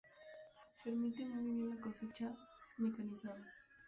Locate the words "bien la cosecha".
1.45-2.35